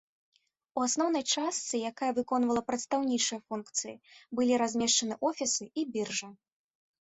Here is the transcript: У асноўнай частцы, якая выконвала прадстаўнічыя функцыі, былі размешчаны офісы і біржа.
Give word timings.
У 0.79 0.83
асноўнай 0.85 1.23
частцы, 1.33 1.75
якая 1.91 2.09
выконвала 2.19 2.63
прадстаўнічыя 2.69 3.39
функцыі, 3.51 3.95
былі 4.41 4.53
размешчаны 4.63 5.15
офісы 5.31 5.63
і 5.83 5.87
біржа. 5.93 6.29